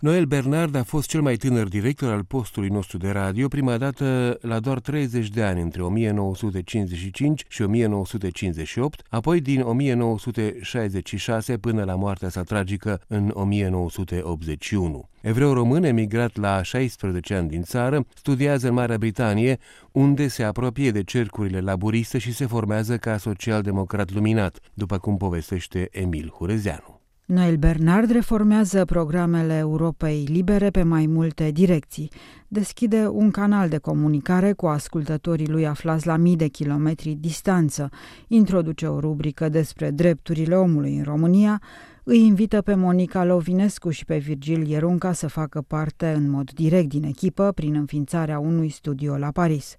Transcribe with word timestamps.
Noel 0.00 0.24
Bernard 0.24 0.74
a 0.74 0.82
fost 0.82 1.08
cel 1.08 1.20
mai 1.20 1.36
tânăr 1.36 1.68
director 1.68 2.12
al 2.12 2.24
postului 2.24 2.68
nostru 2.68 2.98
de 2.98 3.10
radio, 3.10 3.48
prima 3.48 3.76
dată 3.76 4.38
la 4.40 4.60
doar 4.60 4.80
30 4.80 5.28
de 5.28 5.42
ani, 5.42 5.60
între 5.60 5.82
1955 5.82 7.44
și 7.48 7.62
1958, 7.62 9.02
apoi 9.08 9.40
din 9.40 9.60
1966 9.60 11.58
până 11.58 11.84
la 11.84 11.94
moartea 11.94 12.28
sa 12.28 12.42
tragică 12.42 13.00
în 13.06 13.30
1981. 13.34 15.08
Evreu 15.20 15.52
român 15.52 15.84
emigrat 15.84 16.36
la 16.36 16.62
16 16.62 17.34
ani 17.34 17.48
din 17.48 17.62
țară, 17.62 18.06
studiază 18.14 18.68
în 18.68 18.74
Marea 18.74 18.98
Britanie, 18.98 19.58
unde 19.92 20.28
se 20.28 20.42
apropie 20.42 20.90
de 20.90 21.02
cercurile 21.02 21.60
laburiste 21.60 22.18
și 22.18 22.32
se 22.32 22.46
formează 22.46 22.96
ca 22.96 23.16
social-democrat 23.16 24.12
luminat, 24.12 24.58
după 24.74 24.98
cum 24.98 25.16
povestește 25.16 25.88
Emil 25.90 26.32
Hurezeanu. 26.38 26.99
Noel 27.30 27.56
Bernard 27.56 28.10
reformează 28.10 28.84
programele 28.84 29.56
Europei 29.56 30.24
Libere 30.28 30.70
pe 30.70 30.82
mai 30.82 31.06
multe 31.06 31.50
direcții. 31.50 32.10
Deschide 32.48 33.06
un 33.06 33.30
canal 33.30 33.68
de 33.68 33.78
comunicare 33.78 34.52
cu 34.52 34.66
ascultătorii 34.66 35.48
lui 35.48 35.66
aflați 35.66 36.06
la 36.06 36.16
mii 36.16 36.36
de 36.36 36.46
kilometri 36.46 37.16
distanță, 37.20 37.88
introduce 38.28 38.86
o 38.86 39.00
rubrică 39.00 39.48
despre 39.48 39.90
drepturile 39.90 40.54
omului 40.56 40.96
în 40.96 41.02
România, 41.02 41.62
îi 42.04 42.26
invită 42.26 42.60
pe 42.60 42.74
Monica 42.74 43.24
Lovinescu 43.24 43.90
și 43.90 44.04
pe 44.04 44.18
Virgil 44.18 44.66
Ierunca 44.66 45.12
să 45.12 45.28
facă 45.28 45.64
parte 45.66 46.12
în 46.16 46.30
mod 46.30 46.50
direct 46.50 46.88
din 46.88 47.04
echipă 47.04 47.52
prin 47.52 47.74
înființarea 47.74 48.38
unui 48.38 48.68
studio 48.68 49.16
la 49.16 49.30
Paris. 49.30 49.76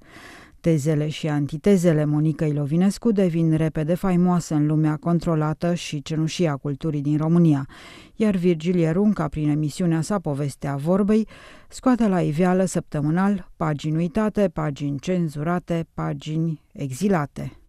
Tezele 0.61 1.07
și 1.09 1.27
antitezele 1.27 2.05
Monicăi 2.05 2.53
Lovinescu 2.53 3.11
devin 3.11 3.55
repede 3.55 3.95
faimoase 3.95 4.53
în 4.53 4.65
lumea 4.65 4.95
controlată 4.95 5.73
și 5.73 6.01
cenușie 6.01 6.47
a 6.49 6.55
culturii 6.55 7.01
din 7.01 7.17
România, 7.17 7.67
iar 8.15 8.35
Virgilie 8.35 8.89
Runca, 8.89 9.27
prin 9.27 9.49
emisiunea 9.49 10.01
sa 10.01 10.19
Povestea 10.19 10.75
Vorbei, 10.75 11.27
scoate 11.69 12.07
la 12.07 12.21
iveală 12.21 12.65
săptămânal 12.65 13.51
pagini 13.55 13.95
uitate, 13.95 14.49
pagini 14.53 14.99
cenzurate, 14.99 15.87
pagini 15.93 16.61
exilate. 16.73 17.60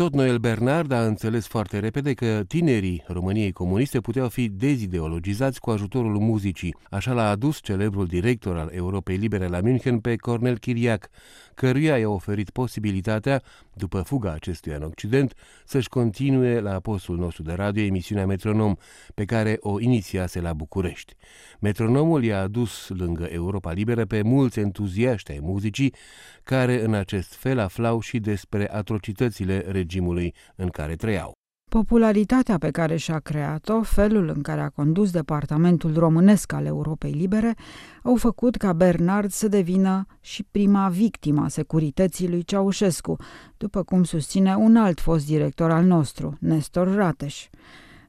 Tot 0.00 0.14
Noel 0.14 0.38
Bernard 0.38 0.90
a 0.90 1.06
înțeles 1.06 1.46
foarte 1.46 1.78
repede 1.78 2.14
că 2.14 2.42
tinerii 2.48 3.04
României 3.06 3.52
comuniste 3.52 4.00
puteau 4.00 4.28
fi 4.28 4.48
dezideologizați 4.48 5.60
cu 5.60 5.70
ajutorul 5.70 6.18
muzicii. 6.18 6.74
Așa 6.90 7.12
l-a 7.12 7.28
adus 7.28 7.60
celebrul 7.60 8.06
director 8.06 8.56
al 8.56 8.70
Europei 8.72 9.16
Libere 9.16 9.46
la 9.46 9.60
München 9.60 9.98
pe 9.98 10.16
Cornel 10.16 10.58
Chiriac, 10.58 11.08
căruia 11.54 11.98
i-a 11.98 12.08
oferit 12.08 12.50
posibilitatea, 12.50 13.42
după 13.74 14.00
fuga 14.00 14.32
acestuia 14.32 14.76
în 14.76 14.82
Occident, 14.82 15.34
să-și 15.64 15.88
continue 15.88 16.60
la 16.60 16.80
postul 16.80 17.16
nostru 17.16 17.42
de 17.42 17.52
radio 17.52 17.82
emisiunea 17.82 18.26
Metronom, 18.26 18.74
pe 19.14 19.24
care 19.24 19.56
o 19.60 19.80
inițiase 19.80 20.40
la 20.40 20.52
București. 20.52 21.14
Metronomul 21.60 22.24
i-a 22.24 22.40
adus 22.40 22.88
lângă 22.88 23.24
Europa 23.24 23.72
Liberă 23.72 24.04
pe 24.04 24.22
mulți 24.22 24.58
entuziaști 24.58 25.30
ai 25.30 25.38
muzicii, 25.42 25.94
care 26.42 26.84
în 26.84 26.94
acest 26.94 27.34
fel 27.34 27.58
aflau 27.58 28.00
și 28.00 28.18
despre 28.18 28.72
atrocitățile 28.72 29.64
regimului 29.90 30.34
în 30.56 30.68
care 30.68 30.94
trăiau. 30.94 31.32
Popularitatea 31.70 32.58
pe 32.58 32.70
care 32.70 32.96
și-a 32.96 33.18
creat-o, 33.18 33.82
felul 33.82 34.28
în 34.34 34.42
care 34.42 34.60
a 34.60 34.68
condus 34.68 35.10
departamentul 35.10 35.98
românesc 35.98 36.52
al 36.52 36.66
Europei 36.66 37.12
Libere, 37.12 37.54
au 38.02 38.16
făcut 38.16 38.56
ca 38.56 38.72
Bernard 38.72 39.30
să 39.30 39.48
devină 39.48 40.06
și 40.20 40.46
prima 40.50 40.88
victima 40.88 41.48
securității 41.48 42.28
lui 42.28 42.42
Ceaușescu, 42.42 43.16
după 43.56 43.82
cum 43.82 44.04
susține 44.04 44.54
un 44.54 44.76
alt 44.76 45.00
fost 45.00 45.26
director 45.26 45.70
al 45.70 45.84
nostru, 45.84 46.36
Nestor 46.40 46.94
Rateș. 46.94 47.48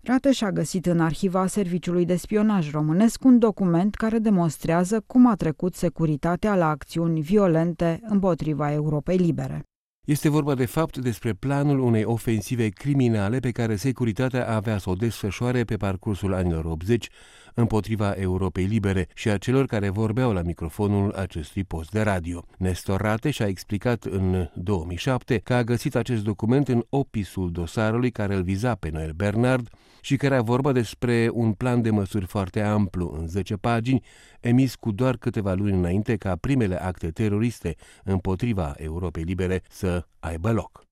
Rateș 0.03 0.41
a 0.41 0.51
găsit 0.51 0.85
în 0.85 0.99
arhiva 0.99 1.47
Serviciului 1.47 2.05
de 2.05 2.15
Spionaj 2.15 2.71
Românesc 2.71 3.23
un 3.23 3.39
document 3.39 3.95
care 3.95 4.17
demonstrează 4.19 5.03
cum 5.07 5.27
a 5.27 5.35
trecut 5.35 5.75
securitatea 5.75 6.55
la 6.55 6.69
acțiuni 6.69 7.21
violente 7.21 7.99
împotriva 8.03 8.71
Europei 8.71 9.17
Libere. 9.17 9.70
Este 10.05 10.29
vorba 10.29 10.55
de 10.55 10.65
fapt 10.65 10.97
despre 10.97 11.33
planul 11.33 11.79
unei 11.79 12.03
ofensive 12.03 12.69
criminale 12.69 13.39
pe 13.39 13.51
care 13.51 13.75
securitatea 13.75 14.49
avea 14.49 14.77
să 14.77 14.89
o 14.89 14.93
desfășoare 14.93 15.63
pe 15.63 15.77
parcursul 15.77 16.33
anilor 16.33 16.65
80 16.65 17.09
împotriva 17.53 18.11
Europei 18.11 18.65
Libere 18.65 19.07
și 19.13 19.29
a 19.29 19.37
celor 19.37 19.65
care 19.65 19.89
vorbeau 19.89 20.33
la 20.33 20.41
microfonul 20.41 21.11
acestui 21.11 21.63
post 21.63 21.91
de 21.91 22.01
radio. 22.01 22.45
Nestor 22.57 23.01
Rateș 23.01 23.35
și-a 23.35 23.47
explicat 23.47 24.03
în 24.03 24.49
2007 24.53 25.37
că 25.37 25.53
a 25.53 25.63
găsit 25.63 25.95
acest 25.95 26.23
document 26.23 26.67
în 26.67 26.83
opisul 26.89 27.51
dosarului 27.51 28.11
care 28.11 28.35
îl 28.35 28.43
viza 28.43 28.75
pe 28.75 28.89
Noel 28.89 29.11
Bernard 29.11 29.69
și 30.01 30.15
care 30.15 30.35
a 30.35 30.41
vorba 30.41 30.71
despre 30.71 31.29
un 31.33 31.53
plan 31.53 31.81
de 31.81 31.89
măsuri 31.89 32.25
foarte 32.25 32.61
amplu 32.61 33.15
în 33.19 33.27
10 33.27 33.55
pagini, 33.55 34.03
emis 34.39 34.75
cu 34.75 34.91
doar 34.91 35.17
câteva 35.17 35.53
luni 35.53 35.77
înainte 35.77 36.15
ca 36.15 36.35
primele 36.35 36.81
acte 36.81 37.11
teroriste 37.11 37.75
împotriva 38.03 38.73
Europei 38.77 39.23
Libere 39.23 39.61
să 39.69 40.05
aibă 40.19 40.51
loc. 40.51 40.90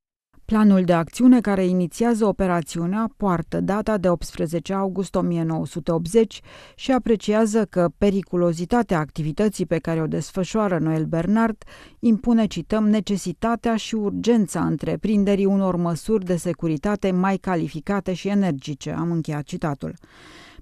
Planul 0.49 0.83
de 0.83 0.93
acțiune 0.93 1.41
care 1.41 1.65
inițiază 1.65 2.25
operațiunea 2.25 3.09
poartă 3.17 3.61
data 3.61 3.97
de 3.97 4.09
18 4.09 4.73
august 4.73 5.15
1980 5.15 6.41
și 6.75 6.91
apreciază 6.91 7.65
că 7.65 7.89
periculozitatea 7.97 8.99
activității 8.99 9.65
pe 9.65 9.77
care 9.77 10.01
o 10.01 10.07
desfășoară 10.07 10.77
Noel 10.77 11.05
Bernard 11.05 11.63
impune, 11.99 12.45
cităm, 12.45 12.88
necesitatea 12.88 13.75
și 13.75 13.95
urgența 13.95 14.65
întreprinderii 14.65 15.45
unor 15.45 15.75
măsuri 15.75 16.25
de 16.25 16.35
securitate 16.35 17.11
mai 17.11 17.38
calificate 17.38 18.13
și 18.13 18.27
energice. 18.27 18.91
Am 18.91 19.11
încheiat 19.11 19.43
citatul. 19.43 19.93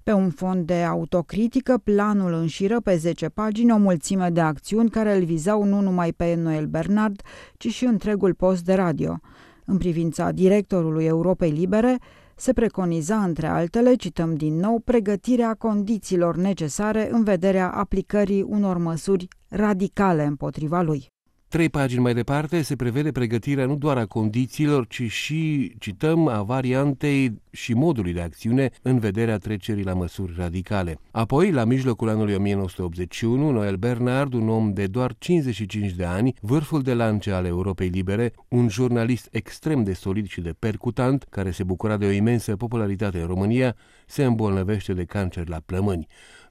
Pe 0.04 0.12
un 0.12 0.30
fond 0.30 0.66
de 0.66 0.84
autocritică, 0.84 1.78
planul 1.84 2.34
înșiră 2.34 2.80
pe 2.80 2.96
10 2.96 3.30
pagini 3.30 3.72
o 3.72 3.78
mulțime 3.78 4.30
de 4.30 4.42
acțiuni 4.42 4.90
care 4.90 5.16
îl 5.16 5.24
vizau 5.24 5.64
nu 5.64 5.82
numai 5.82 6.14
pe 6.14 6.36
Noel 6.36 6.66
Bernard, 6.66 7.22
ci 7.58 7.68
și 7.68 7.86
întregul 7.86 8.34
post 8.34 8.64
de 8.64 8.74
radio– 8.74 9.20
în 9.68 9.78
privința 9.78 10.32
directorului 10.32 11.06
Europei 11.06 11.52
Libere, 11.52 11.98
se 12.36 12.54
preconiza, 12.54 13.24
între 13.24 13.48
altele, 13.48 13.96
cităm 13.96 14.36
din 14.36 14.56
nou, 14.56 14.80
pregătirea 14.80 15.54
condițiilor 15.54 16.36
necesare 16.36 17.10
în 17.12 17.24
vederea 17.24 17.72
aplicării 17.72 18.42
unor 18.42 18.78
măsuri 18.78 19.28
radicale 19.50 20.24
împotriva 20.24 20.82
lui. 20.82 21.08
Trei 21.50 21.70
pagini 21.70 22.02
mai 22.02 22.14
departe 22.14 22.62
se 22.62 22.76
prevede 22.76 23.12
pregătirea 23.12 23.66
nu 23.66 23.76
doar 23.76 23.98
a 23.98 24.06
condițiilor, 24.06 24.88
ci 24.88 25.02
și, 25.02 25.74
cităm, 25.80 26.28
a 26.28 26.42
variantei 26.42 27.42
și 27.52 27.74
modului 27.74 28.14
de 28.14 28.22
acțiune 28.22 28.70
în 28.82 29.00
vederea 29.00 29.38
trecerii 29.38 29.84
la 29.84 29.94
măsuri 29.94 30.34
radicale. 30.38 31.00
Apoi, 31.12 31.52
la 31.52 31.64
mijlocul 31.64 32.10
anului 32.10 32.36
1981, 32.36 33.52
Noel 33.52 33.76
Bernard, 33.76 34.34
un 34.34 34.50
om 34.50 34.74
de 34.74 34.88
doar 34.88 35.16
55 35.18 35.92
de 35.92 36.06
ani, 36.06 36.34
vârful 36.42 36.82
de 36.82 36.94
lance 36.94 37.32
al 37.32 37.46
Europei 37.46 37.88
Libere, 37.88 38.34
un 38.48 38.70
jurnalist 38.70 39.28
extrem 39.32 39.84
de 39.84 39.94
solid 39.94 40.28
și 40.28 40.42
de 40.42 40.56
percutant, 40.60 41.26
care 41.30 41.52
se 41.52 41.64
bucura 41.64 41.98
de 41.98 42.06
o 42.06 42.12
imensă 42.12 42.56
popularitate 42.56 43.20
în 43.20 43.28
România, 43.28 43.76
se 44.06 44.24
îmbolnăvește 44.24 44.94
de 44.94 45.04
cancer 45.04 45.48
la 45.48 45.62
plămâni 45.66 46.08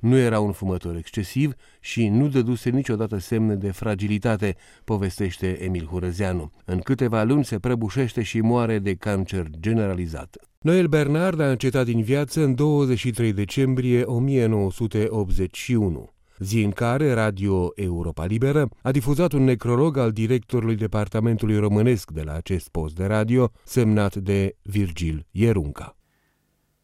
nu 0.06 0.16
era 0.16 0.40
un 0.40 0.52
fumător 0.52 0.96
excesiv 0.96 1.52
și 1.80 2.08
nu 2.08 2.28
dăduse 2.28 2.70
niciodată 2.70 3.18
semne 3.18 3.54
de 3.54 3.70
fragilitate, 3.70 4.56
povestește 4.84 5.64
Emil 5.64 5.86
Hurăzeanu. 5.86 6.50
În 6.64 6.78
câteva 6.78 7.22
luni 7.22 7.44
se 7.44 7.58
prăbușește 7.58 8.22
și 8.22 8.40
moare 8.40 8.78
de 8.78 8.94
cancer 8.94 9.46
generalizat. 9.60 10.36
Noel 10.60 10.86
Bernard 10.86 11.40
a 11.40 11.50
încetat 11.50 11.84
din 11.84 12.02
viață 12.02 12.42
în 12.42 12.54
23 12.54 13.32
decembrie 13.32 14.02
1981 14.02 16.10
zi 16.38 16.62
în 16.62 16.70
care 16.70 17.12
Radio 17.12 17.72
Europa 17.74 18.24
Liberă 18.24 18.68
a 18.82 18.90
difuzat 18.90 19.32
un 19.32 19.44
necrolog 19.44 19.96
al 19.96 20.12
directorului 20.12 20.76
departamentului 20.76 21.58
românesc 21.58 22.10
de 22.10 22.22
la 22.22 22.32
acest 22.32 22.68
post 22.68 22.94
de 22.94 23.04
radio, 23.04 23.50
semnat 23.64 24.14
de 24.14 24.56
Virgil 24.62 25.26
Ierunca. 25.30 25.96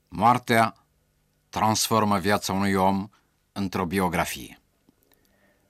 Moartea 0.09 0.82
transformă 1.53 2.19
viața 2.19 2.53
unui 2.53 2.75
om 2.75 3.09
într-o 3.53 3.85
biografie. 3.85 4.61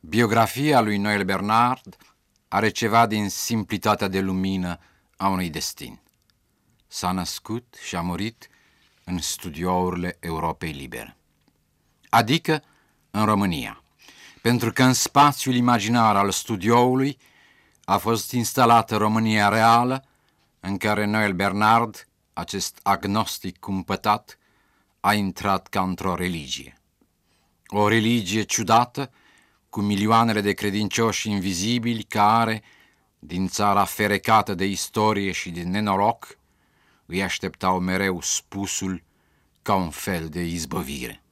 Biografia 0.00 0.80
lui 0.80 0.96
Noel 0.96 1.24
Bernard 1.24 1.96
are 2.48 2.68
ceva 2.68 3.06
din 3.06 3.28
simplitatea 3.28 4.08
de 4.08 4.20
lumină 4.20 4.78
a 5.16 5.28
unui 5.28 5.50
destin. 5.50 6.00
S-a 6.86 7.12
născut 7.12 7.76
și 7.84 7.96
a 7.96 8.00
murit 8.00 8.48
în 9.04 9.18
studiourile 9.18 10.16
Europei 10.20 10.72
Libere, 10.72 11.16
adică 12.08 12.62
în 13.10 13.24
România, 13.24 13.82
pentru 14.42 14.72
că 14.72 14.82
în 14.82 14.92
spațiul 14.92 15.54
imaginar 15.54 16.16
al 16.16 16.30
studioului 16.30 17.18
a 17.84 17.96
fost 17.96 18.32
instalată 18.32 18.96
România 18.96 19.48
reală, 19.48 20.04
în 20.60 20.76
care 20.76 21.04
Noel 21.04 21.32
Bernard, 21.32 22.08
acest 22.32 22.78
agnostic 22.82 23.58
cumpătat, 23.58 24.36
a 25.04 25.14
intrat 25.14 25.66
ca 25.66 25.82
într-o 25.82 26.14
religie. 26.14 26.81
O 27.66 27.88
religie 27.88 28.43
ciudată, 28.43 29.10
cu 29.70 29.81
milioanele 29.81 30.40
de 30.40 30.52
credincioși 30.52 31.31
invizibili 31.31 32.02
care, 32.02 32.62
din 33.19 33.49
țara 33.49 33.84
ferecată 33.84 34.54
de 34.54 34.64
istorie 34.64 35.32
și 35.32 35.50
de 35.50 35.62
nenoroc, 35.62 36.38
îi 37.06 37.22
așteptau 37.22 37.78
mereu 37.78 38.20
spusul 38.20 39.02
ca 39.62 39.75
un 39.75 39.90
fel 39.90 40.28
de 40.28 40.43
izbăvire. 40.44 41.22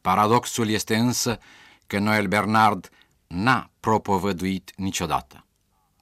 Paradoxul 0.00 0.68
este 0.68 0.96
însă 0.96 1.38
că 1.86 1.98
Noel 1.98 2.26
Bernard 2.26 2.90
n-a 3.26 3.70
propovăduit 3.80 4.72
niciodată. 4.76 5.46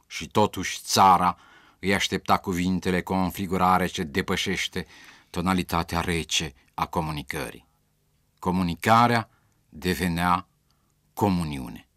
Și 0.06 0.28
totuși 0.28 0.80
țara 0.82 1.38
îi 1.78 1.94
aștepta 1.94 2.36
cuvintele 2.36 3.02
cu 3.02 3.12
o 3.12 3.16
înfigurare 3.16 3.86
ce 3.86 4.02
depășește 4.02 4.86
tonalitatea 5.30 6.00
rece 6.00 6.54
a 6.74 6.86
comunicării. 6.86 7.66
Comunicarea 8.38 9.30
devenea 9.68 10.46
comuniune. 11.14 11.88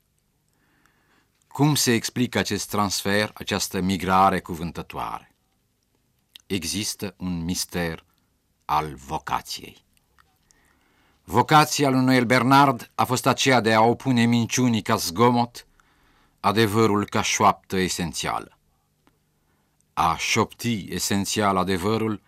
Cum 1.48 1.76
se 1.76 1.94
explică 1.94 2.38
acest 2.38 2.70
transfer, 2.70 3.32
această 3.34 3.82
migrare 3.82 4.40
cuvântătoare? 4.40 5.36
Există 6.46 7.14
un 7.18 7.44
mister 7.44 8.06
al 8.66 8.94
vocației. 8.96 9.84
Vocația 11.24 11.90
lui 11.90 12.04
Noel 12.04 12.26
Bernard 12.26 12.92
a 12.96 13.04
fost 13.04 13.26
aceea 13.26 13.62
de 13.62 13.74
a 13.74 13.82
opune 13.82 14.26
minciunii 14.26 14.82
ca 14.82 14.96
zgomot, 14.96 15.68
adevărul 16.40 17.06
ca 17.06 17.22
șoaptă 17.22 17.78
esențială. 17.78 18.58
A 19.94 20.16
șopti 20.18 20.86
esențial 20.90 21.58
adevărul 21.58 22.22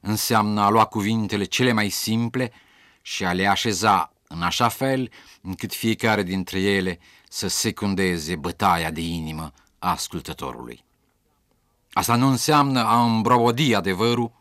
înseamnă 0.00 0.60
a 0.60 0.68
lua 0.68 0.84
cuvintele 0.84 1.44
cele 1.44 1.72
mai 1.72 1.88
simple 1.88 2.52
și 3.02 3.24
a 3.24 3.32
le 3.32 3.46
așeza 3.46 4.12
în 4.28 4.42
așa 4.42 4.68
fel 4.68 5.10
încât 5.42 5.74
fiecare 5.74 6.22
dintre 6.22 6.60
ele 6.60 6.98
să 7.28 7.48
secundeze 7.48 8.36
bătaia 8.36 8.90
de 8.90 9.00
inimă 9.00 9.52
a 9.78 9.90
ascultătorului. 9.90 10.84
Asta 11.92 12.16
nu 12.16 12.26
înseamnă 12.26 12.84
a 12.84 13.04
îmbrobodi 13.04 13.74
adevărul, 13.74 14.32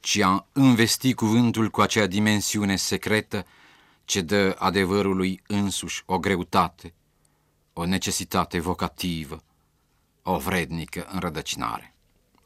ci 0.00 0.18
a 0.18 0.46
învesti 0.52 1.14
cuvântul 1.14 1.70
cu 1.70 1.80
acea 1.80 2.06
dimensiune 2.06 2.76
secretă 2.76 3.46
ce 4.04 4.20
dă 4.20 4.56
adevărului 4.58 5.42
însuși 5.46 6.02
o 6.06 6.18
greutate, 6.18 6.94
o 7.72 7.86
necesitate 7.86 8.60
vocativă, 8.60 9.42
o 10.22 10.38
vrednică 10.38 11.06
înrădăcinare. 11.10 11.94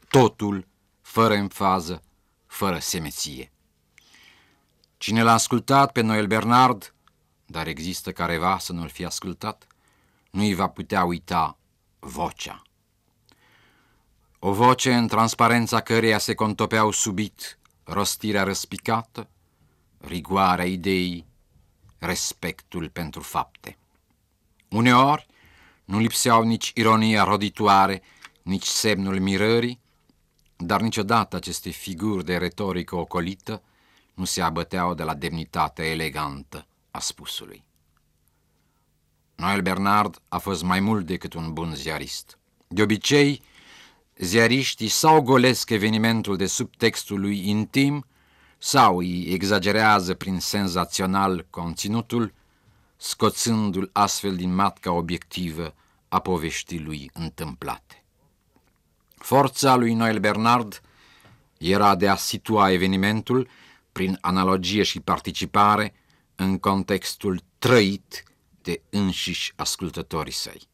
Totul 0.08 0.66
fără 1.00 1.34
enfază, 1.34 2.02
fără 2.50 2.79
semeție. 2.79 3.52
Cine 4.97 5.23
l-a 5.23 5.32
ascultat 5.32 5.93
pe 5.93 6.00
Noel 6.00 6.26
Bernard, 6.26 6.94
dar 7.47 7.67
există 7.67 8.12
careva 8.12 8.58
să 8.58 8.73
nu-l 8.73 8.88
fi 8.88 9.05
ascultat, 9.05 9.67
nu 10.31 10.43
îi 10.43 10.55
va 10.55 10.69
putea 10.69 11.05
uita 11.05 11.58
vocea. 11.99 12.62
O 14.38 14.52
voce 14.52 14.94
în 14.94 15.08
transparența 15.08 15.81
căreia 15.81 16.19
se 16.19 16.35
contopeau 16.35 16.91
subit 16.91 17.58
rostirea 17.85 18.43
răspicată, 18.43 19.29
rigoarea 19.99 20.67
ideii, 20.67 21.26
respectul 21.99 22.88
pentru 22.88 23.20
fapte. 23.20 23.79
Uneori 24.69 25.26
nu 25.85 25.99
lipseau 25.99 26.43
nici 26.43 26.73
ironia 26.75 27.25
roditoare, 27.25 28.02
nici 28.43 28.67
semnul 28.67 29.20
mirării, 29.20 29.79
dar 30.60 30.80
niciodată 30.80 31.36
aceste 31.36 31.70
figuri 31.70 32.24
de 32.24 32.36
retorică 32.36 32.96
ocolită 32.96 33.62
nu 34.14 34.24
se 34.24 34.42
abăteau 34.42 34.94
de 34.94 35.02
la 35.02 35.14
demnitatea 35.14 35.84
elegantă 35.84 36.66
a 36.90 36.98
spusului. 36.98 37.62
Noel 39.34 39.60
Bernard 39.60 40.20
a 40.28 40.38
fost 40.38 40.62
mai 40.62 40.80
mult 40.80 41.06
decât 41.06 41.34
un 41.34 41.52
bun 41.52 41.74
ziarist. 41.74 42.38
De 42.68 42.82
obicei, 42.82 43.42
ziariștii 44.16 44.88
sau 44.88 45.22
golesc 45.22 45.70
evenimentul 45.70 46.36
de 46.36 46.46
subtextul 46.46 47.20
lui 47.20 47.48
intim 47.48 48.04
sau 48.58 48.98
îi 48.98 49.22
exagerează 49.22 50.14
prin 50.14 50.40
senzațional 50.40 51.46
conținutul, 51.50 52.32
scoțându-l 52.96 53.90
astfel 53.92 54.36
din 54.36 54.54
matca 54.54 54.92
obiectivă 54.92 55.74
a 56.08 56.18
poveștii 56.18 56.80
lui 56.80 57.10
întâmplate. 57.12 58.04
Forța 59.20 59.76
lui 59.76 59.94
Noel 59.94 60.19
Bernard 60.19 60.82
era 61.58 61.94
de 61.94 62.08
a 62.08 62.17
situa 62.17 62.70
evenimentul 62.70 63.49
prin 63.93 64.19
analogie 64.20 64.82
și 64.82 65.00
participare 65.00 65.94
în 66.34 66.58
contextul 66.58 67.43
trăit 67.58 68.25
de 68.62 68.82
înșiși 68.90 69.52
ascultătorii 69.56 70.32
săi. 70.32 70.69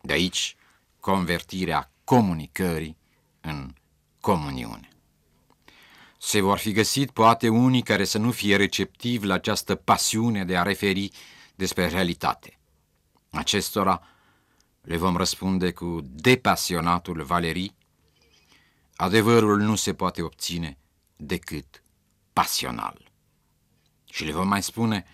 De 0.00 0.12
aici, 0.12 0.56
convertirea 1.00 1.90
comunicării 2.04 2.96
în 3.40 3.72
comuniune. 4.20 4.88
Se 6.18 6.40
vor 6.40 6.58
fi 6.58 6.72
găsit 6.72 7.10
poate 7.10 7.48
unii 7.48 7.82
care 7.82 8.04
să 8.04 8.18
nu 8.18 8.30
fie 8.30 8.56
receptivi 8.56 9.26
la 9.26 9.34
această 9.34 9.74
pasiune 9.74 10.44
de 10.44 10.56
a 10.56 10.62
referi 10.62 11.10
despre 11.54 11.88
realitate. 11.88 12.58
Acestora 13.30 14.02
le 14.80 14.96
vom 14.96 15.16
răspunde 15.16 15.72
cu 15.72 16.00
depasionatul 16.02 17.22
Valerii, 17.22 17.74
adevărul 18.96 19.60
nu 19.60 19.74
se 19.74 19.94
poate 19.94 20.22
obține 20.22 20.78
decât 21.16 21.82
pasional. 22.32 23.10
Și 24.04 24.24
le 24.24 24.32
vom 24.32 24.48
mai 24.48 24.62
spune 24.62 25.04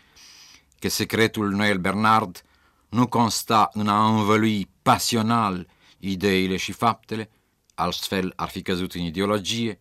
că 0.78 0.88
secretul 0.88 1.50
Noel 1.50 1.78
Bernard 1.78 2.44
nu 2.88 3.08
consta 3.08 3.68
în 3.72 3.88
a 3.88 4.06
învălui 4.08 4.70
pasional 4.82 5.68
ideile 5.98 6.56
și 6.56 6.72
faptele, 6.72 7.30
altfel 7.74 8.32
ar 8.36 8.48
fi 8.48 8.62
căzut 8.62 8.92
în 8.94 9.00
ideologie, 9.00 9.80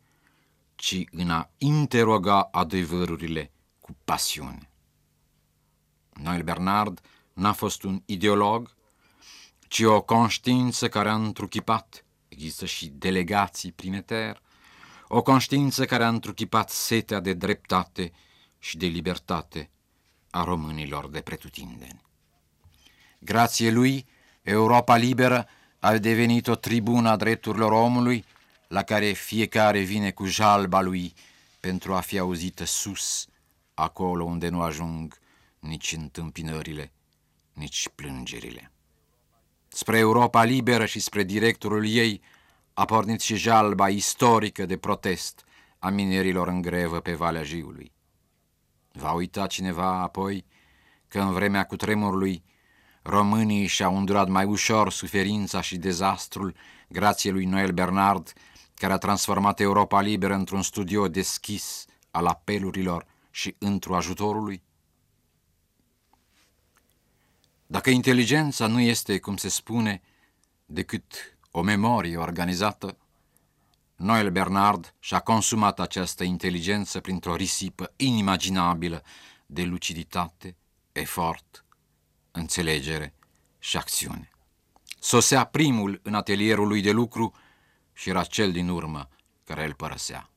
ci 0.75 1.03
în 1.11 1.29
a 1.29 1.49
interoga 1.57 2.41
adevărurile 2.51 3.51
cu 3.79 3.95
pasiune. 4.05 4.69
Noel 6.13 6.41
Bernard 6.41 7.01
n-a 7.33 7.53
fost 7.53 7.83
un 7.83 8.01
ideolog, 8.05 8.75
ci 9.67 9.79
o 9.79 10.01
conștiință 10.01 10.89
care 10.89 11.09
a 11.09 11.15
întruchipat, 11.15 12.05
există 12.39 12.65
și 12.65 12.87
delegații 12.87 13.71
prin 13.71 13.93
eter, 13.93 14.41
o 15.07 15.21
conștiință 15.21 15.85
care 15.85 16.03
a 16.03 16.07
întruchipat 16.07 16.69
setea 16.69 17.19
de 17.19 17.33
dreptate 17.33 18.11
și 18.59 18.77
de 18.77 18.85
libertate 18.85 19.69
a 20.29 20.43
românilor 20.43 21.09
de 21.09 21.21
pretutindeni. 21.21 22.01
Grație 23.19 23.71
lui, 23.71 24.05
Europa 24.41 24.95
liberă 24.95 25.47
a 25.79 25.97
devenit 25.97 26.47
o 26.47 26.55
tribună 26.55 27.09
a 27.09 27.15
drepturilor 27.15 27.71
omului, 27.71 28.25
la 28.67 28.83
care 28.83 29.11
fiecare 29.11 29.79
vine 29.79 30.11
cu 30.11 30.25
jalba 30.25 30.81
lui 30.81 31.13
pentru 31.59 31.93
a 31.93 31.99
fi 31.99 32.17
auzită 32.17 32.63
sus, 32.63 33.27
acolo 33.73 34.23
unde 34.23 34.49
nu 34.49 34.61
ajung 34.61 35.19
nici 35.59 35.91
întâmpinările, 35.91 36.91
nici 37.53 37.89
plângerile. 37.95 38.71
Spre 39.69 39.97
Europa 39.97 40.43
liberă 40.43 40.85
și 40.85 40.99
spre 40.99 41.23
directorul 41.23 41.87
ei 41.87 42.21
a 42.73 42.85
pornit 42.85 43.21
și 43.21 43.35
jalba 43.35 43.89
istorică 43.89 44.65
de 44.65 44.77
protest 44.77 45.43
a 45.79 45.89
minerilor 45.89 46.47
în 46.47 46.61
grevă 46.61 46.99
pe 46.99 47.13
Valea 47.13 47.43
Jiului. 47.43 47.91
Va 48.91 49.11
uita 49.11 49.47
cineva 49.47 50.01
apoi 50.01 50.45
că 51.07 51.19
în 51.19 51.31
vremea 51.31 51.65
cutremurului 51.65 52.43
românii 53.01 53.65
și-au 53.65 53.97
îndurat 53.97 54.27
mai 54.27 54.45
ușor 54.45 54.91
suferința 54.91 55.61
și 55.61 55.77
dezastrul 55.77 56.55
grație 56.87 57.31
lui 57.31 57.45
Noel 57.45 57.71
Bernard, 57.71 58.33
care 58.73 58.93
a 58.93 58.97
transformat 58.97 59.59
Europa 59.59 60.01
liberă 60.01 60.33
într-un 60.33 60.61
studio 60.61 61.07
deschis 61.07 61.85
al 62.11 62.25
apelurilor 62.25 63.05
și 63.31 63.55
într-o 63.59 63.95
ajutorului? 63.95 64.63
Dacă 67.71 67.89
inteligența 67.89 68.67
nu 68.67 68.79
este, 68.79 69.19
cum 69.19 69.37
se 69.37 69.49
spune, 69.49 70.01
decât 70.65 71.37
o 71.51 71.61
memorie 71.61 72.17
organizată, 72.17 72.97
Noel 73.95 74.29
Bernard 74.29 74.93
și-a 74.99 75.19
consumat 75.19 75.79
această 75.79 76.23
inteligență 76.23 76.99
printr-o 76.99 77.35
risipă 77.35 77.93
inimaginabilă 77.95 79.03
de 79.45 79.63
luciditate, 79.63 80.55
efort, 80.91 81.65
înțelegere 82.31 83.13
și 83.59 83.77
acțiune. 83.77 84.29
Sosea 84.99 85.43
primul 85.43 85.99
în 86.03 86.13
atelierul 86.13 86.67
lui 86.67 86.81
de 86.81 86.91
lucru 86.91 87.33
și 87.93 88.09
era 88.09 88.23
cel 88.23 88.51
din 88.51 88.69
urmă 88.69 89.09
care 89.43 89.65
îl 89.65 89.73
părăsea. 89.73 90.29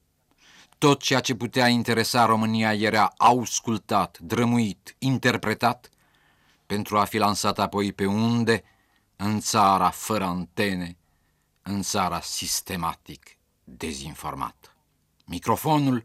Tot 0.78 1.02
ceea 1.02 1.20
ce 1.20 1.34
putea 1.34 1.68
interesa 1.68 2.24
România 2.26 2.74
era 2.74 3.12
auscultat, 3.16 4.18
drămuit, 4.18 4.94
interpretat, 4.98 5.91
pentru 6.72 6.98
a 6.98 7.04
fi 7.04 7.18
lansat 7.18 7.58
apoi 7.58 7.92
pe 7.92 8.06
unde, 8.06 8.62
în 9.16 9.40
țara 9.40 9.90
fără 9.90 10.24
antene, 10.24 10.98
în 11.62 11.82
țara 11.82 12.20
sistematic 12.20 13.36
dezinformată. 13.64 14.76
Microfonul 15.24 16.04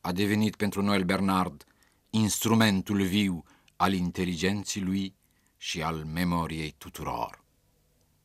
a 0.00 0.12
devenit 0.12 0.56
pentru 0.56 0.82
Noel 0.82 1.04
Bernard 1.04 1.64
instrumentul 2.10 3.02
viu 3.02 3.44
al 3.76 3.92
inteligenții 3.92 4.80
lui 4.80 5.14
și 5.56 5.82
al 5.82 6.04
memoriei 6.04 6.74
tuturor. 6.78 7.44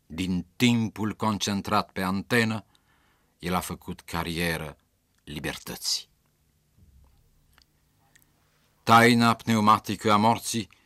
Din 0.05 0.45
timpul 0.55 1.13
concentrat 1.13 1.91
pe 1.91 2.01
antenă, 2.01 2.65
el 3.39 3.53
a 3.53 3.59
făcut 3.59 4.01
carieră 4.01 4.77
libertății. 5.23 6.09
Taina 8.83 9.33
pneumatică 9.33 10.11
a 10.11 10.17
morții 10.17 10.79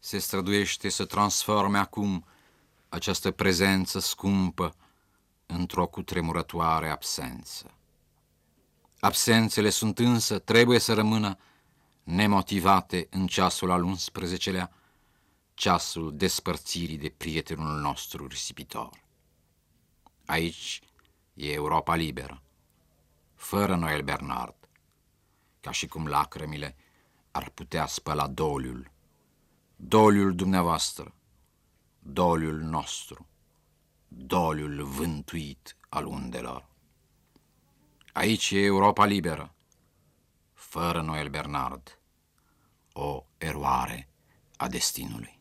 se 0.00 0.18
străduiește 0.18 0.88
să 0.88 1.04
transforme 1.04 1.78
acum 1.78 2.24
această 2.88 3.30
prezență 3.30 3.98
scumpă 3.98 4.74
într-o 5.46 5.86
cutremurătoare 5.86 6.90
absență. 6.90 7.74
Absențele 9.00 9.70
sunt 9.70 9.98
însă, 9.98 10.38
trebuie 10.38 10.78
să 10.78 10.94
rămână 10.94 11.38
nemotivate 12.02 13.06
în 13.10 13.26
ceasul 13.26 13.70
al 13.70 13.96
11-lea, 13.96 14.68
ceasul 15.54 16.16
despărțirii 16.16 16.98
de 16.98 17.08
prietenul 17.16 17.80
nostru 17.80 18.26
risipitor. 18.26 18.90
Aici 20.24 20.80
e 21.34 21.52
Europa 21.52 21.94
liberă, 21.94 22.42
fără 23.34 23.76
Noel 23.76 24.02
Bernard, 24.02 24.54
ca 25.60 25.70
și 25.70 25.86
cum 25.86 26.06
lacrămile 26.06 26.76
ar 27.30 27.48
putea 27.48 27.86
spăla 27.86 28.26
doliul, 28.26 28.90
doliul 29.82 30.34
dumneavoastră, 30.34 31.14
doliul 31.98 32.60
nostru, 32.60 33.26
doliul 34.08 34.84
vântuit 34.84 35.76
al 35.88 36.06
undelor. 36.06 36.68
Aici 38.12 38.50
e 38.50 38.58
Europa 38.58 39.04
liberă, 39.04 39.54
fără 40.52 41.00
Noel 41.00 41.28
Bernard, 41.28 41.98
o 42.92 43.24
eroare 43.38 44.08
a 44.56 44.68
destinului. 44.68 45.39